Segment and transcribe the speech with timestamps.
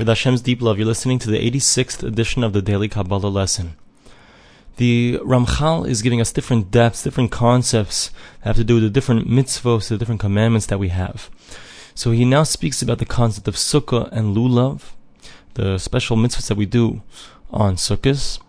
[0.00, 3.76] With Hashem's deep love, you're listening to the 86th edition of the Daily Kabbalah lesson.
[4.78, 8.08] The Ramchal is giving us different depths, different concepts
[8.38, 11.28] that have to do with the different mitzvos, the different commandments that we have.
[11.94, 14.92] So he now speaks about the concept of sukkah and lulav,
[15.52, 17.02] the special mitzvahs that we do
[17.50, 18.40] on sukkahs.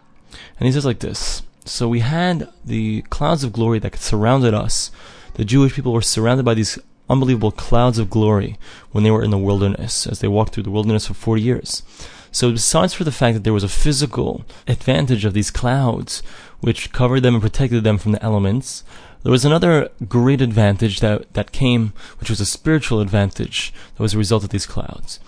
[0.57, 1.43] And he says like this.
[1.65, 4.89] So we had the clouds of glory that surrounded us.
[5.33, 6.79] The Jewish people were surrounded by these
[7.11, 8.57] unbelievable clouds of glory
[8.91, 11.83] when they were in the wilderness, as they walked through the wilderness for 40 years.
[12.31, 16.23] So besides for the fact that there was a physical advantage of these clouds,
[16.61, 18.83] which covered them and protected them from the elements,
[19.23, 24.13] there was another great advantage that, that came, which was a spiritual advantage that was
[24.13, 25.19] a result of these clouds.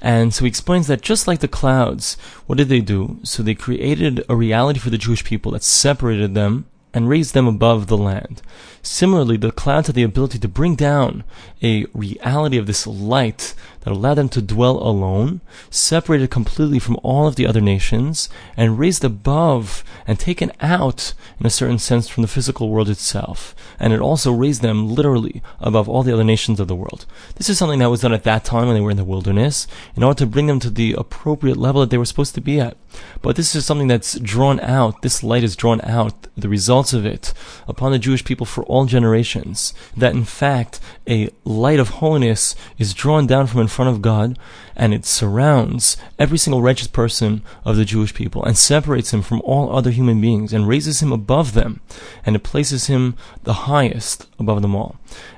[0.00, 2.14] And so he explains that just like the clouds,
[2.46, 3.18] what did they do?
[3.24, 7.46] So they created a reality for the Jewish people that separated them and raise them
[7.46, 8.42] above the land.
[8.82, 11.24] Similarly, the clouds have the ability to bring down
[11.62, 17.26] a reality of this light that allowed them to dwell alone, separated completely from all
[17.26, 22.22] of the other nations, and raised above and taken out, in a certain sense, from
[22.22, 23.54] the physical world itself.
[23.78, 27.06] And it also raised them literally above all the other nations of the world.
[27.36, 29.66] This is something that was done at that time when they were in the wilderness,
[29.96, 32.60] in order to bring them to the appropriate level that they were supposed to be
[32.60, 32.76] at.
[33.22, 37.06] But this is something that's drawn out, this light is drawn out, the results of
[37.06, 37.32] it,
[37.66, 39.72] upon the Jewish people for all generations.
[39.96, 44.38] That in fact, a light of holiness is drawn down from in front of God,
[44.76, 49.40] and it surrounds every single righteous person of the Jewish people, and separates him from
[49.44, 51.80] all other human beings, and raises him above them,
[52.24, 54.96] and it places him the highest above them all.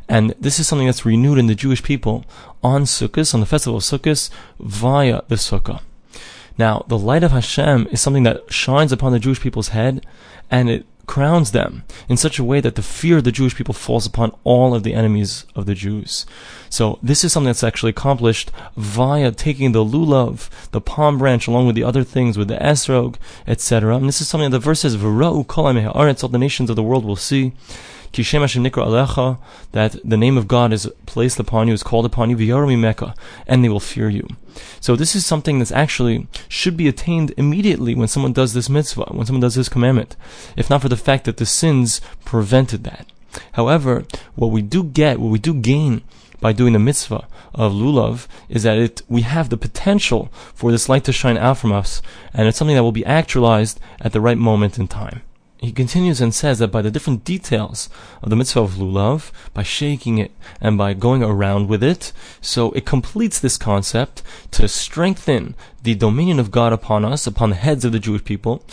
[0.09, 2.25] And this is something that's renewed in the Jewish people
[2.63, 5.81] on Sukkot, on the festival of Sukkot, via the Sukkah.
[6.57, 10.07] Now, the light of Hashem is something that shines upon the Jewish people's head,
[10.51, 13.75] and it crowns them in such a way that the fear of the Jewish people
[13.75, 16.27] falls upon all of the enemies of the Jews.
[16.71, 21.67] So this is something that's actually accomplished via taking the lulav, the palm branch, along
[21.67, 23.97] with the other things, with the esrog, etc.
[23.97, 26.83] And this is something that the verse says, "V'ra'u kol all the nations of the
[26.83, 27.53] world will see."
[28.15, 29.39] Kishem Hashem Alecha,
[29.73, 33.17] that the name of God is placed upon you, is called upon you, V'yaru Mimeka,
[33.49, 34.29] and they will fear you.
[34.81, 39.07] So this is something that's actually should be attained immediately when someone does this mitzvah,
[39.11, 40.15] when someone does this commandment,
[40.57, 43.11] if not for the fact that the sins prevented that.
[43.55, 44.05] However,
[44.37, 46.03] what we do get, what we do gain
[46.41, 50.89] by doing the mitzvah of lulav is that it we have the potential for this
[50.89, 52.01] light to shine out from us,
[52.33, 55.23] and it's something that will be actualized at the right moment in time
[55.65, 57.89] he continues and says that by the different details
[58.23, 62.71] of the mitzvah of lulav, by shaking it and by going around with it, so
[62.73, 67.85] it completes this concept to strengthen the dominion of God upon us, upon the heads
[67.85, 68.65] of the Jewish people,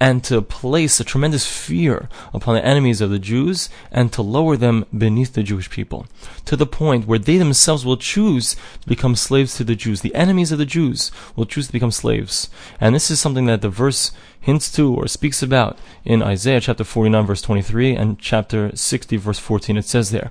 [0.00, 4.56] and to place a tremendous fear upon the enemies of the Jews and to lower
[4.56, 6.06] them beneath the Jewish people
[6.46, 10.00] to the point where they themselves will choose to become slaves to the Jews.
[10.00, 12.48] The enemies of the Jews will choose to become slaves.
[12.80, 14.10] And this is something that the verse
[14.40, 19.38] hints to or speaks about in Isaiah chapter 49 verse 23 and chapter 60 verse
[19.38, 19.76] 14.
[19.76, 20.30] It says there,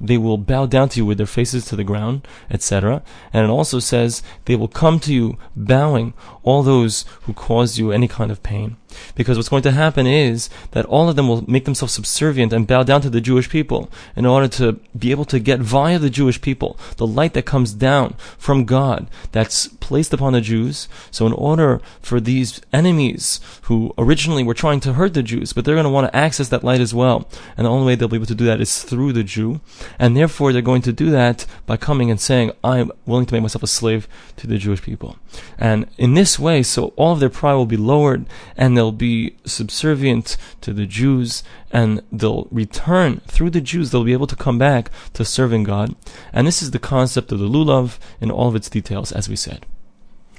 [0.00, 3.02] they will bow down to you with their faces to the ground, etc.
[3.32, 7.90] And it also says they will come to you bowing all those who cause you
[7.90, 8.76] any kind of pain.
[9.14, 12.66] Because what's going to happen is that all of them will make themselves subservient and
[12.66, 16.10] bow down to the Jewish people in order to be able to get via the
[16.10, 20.88] Jewish people the light that comes down from God that's placed upon the Jews.
[21.10, 25.64] So in order for these enemies who originally were trying to hurt the Jews, but
[25.64, 27.28] they're going to want to access that light as well.
[27.56, 29.60] And the only way they'll be able to do that is through the Jew.
[29.98, 33.42] And therefore they're going to do that by coming and saying, I'm willing to make
[33.42, 34.06] myself a slave
[34.36, 35.16] to the Jewish people.
[35.58, 39.36] And in this way, so all of their pride will be lowered and they'll be
[39.44, 44.56] subservient to the Jews and they'll return through the Jews, they'll be able to come
[44.56, 45.94] back to serving God.
[46.32, 49.36] And this is the concept of the lulav in all of its details, as we
[49.36, 49.66] said.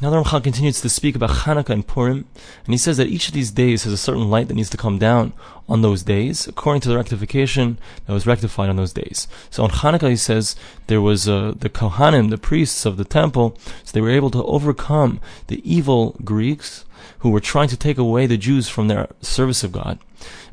[0.02, 2.25] Now the Ramchal continues to speak about Hanukkah and Purim,
[2.66, 4.78] and he says that each of these days has a certain light that needs to
[4.78, 5.34] come down
[5.69, 7.78] on those days, according to the rectification
[8.08, 9.28] that was rectified on those days.
[9.52, 10.56] So on Hanukkah, he says
[10.88, 14.44] there was uh, the Kohanim, the priests of the temple, so they were able to
[14.46, 16.85] overcome the evil Greeks
[17.19, 19.99] who were trying to take away the Jews from their service of God.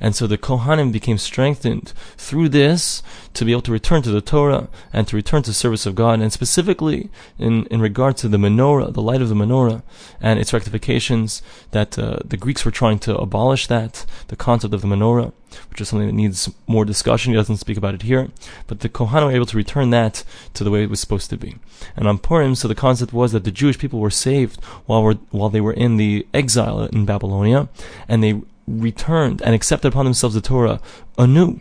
[0.00, 3.02] And so the Kohanim became strengthened through this
[3.34, 6.20] to be able to return to the Torah and to return to service of God.
[6.20, 9.82] And specifically in, in regard to the menorah, the light of the menorah
[10.20, 11.42] and its rectifications,
[11.72, 15.32] that uh, the Greeks were trying to abolish that, the concept of the menorah,
[15.70, 17.32] which is something that needs more discussion.
[17.32, 18.28] He doesn't speak about it here.
[18.66, 20.24] But the Kohanim were able to return that
[20.54, 21.56] to the way it was supposed to be.
[21.96, 25.14] And on Purim, so the concept was that the Jewish people were saved while, were,
[25.30, 27.68] while they were in the exile in Babylonia,
[28.08, 30.80] and they returned and accepted upon themselves the Torah
[31.16, 31.60] anew.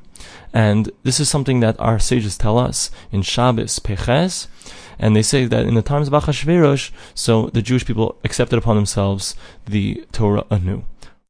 [0.53, 4.47] And this is something that our sages tell us in Shabbos Peches,
[4.99, 8.75] And they say that in the times of Achashverosh, so the Jewish people accepted upon
[8.75, 9.35] themselves
[9.65, 10.83] the Torah anew.